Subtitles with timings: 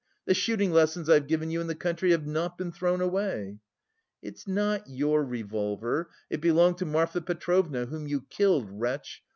[0.25, 3.59] The shooting lessons I've given you in the country have not been thrown away."
[4.23, 9.21] "It's not your revolver, it belonged to Marfa Petrovna, whom you killed, wretch!